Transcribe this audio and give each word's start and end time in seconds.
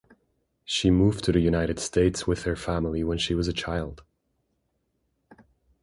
She 0.65 0.89
moved 0.89 1.23
to 1.25 1.31
the 1.31 1.39
United 1.41 1.77
States 1.77 2.25
with 2.25 2.41
her 2.45 2.55
family 2.55 3.03
when 3.03 3.19
she 3.19 3.35
was 3.35 3.47
a 3.47 3.53
child. 3.53 4.01